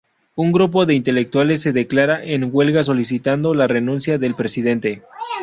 [0.35, 5.03] Un grupo de intelectuales se declara en huelga solicitando la renuncia del Presidente.